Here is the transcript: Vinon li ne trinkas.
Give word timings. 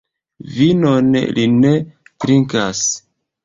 Vinon 0.55 1.11
li 1.37 1.45
ne 1.59 1.75
trinkas. 2.25 2.85